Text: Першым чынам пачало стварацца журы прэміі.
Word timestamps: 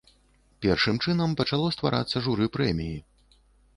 Першым 0.65 0.95
чынам 1.03 1.35
пачало 1.41 1.67
стварацца 1.75 2.25
журы 2.29 2.45
прэміі. 2.57 2.97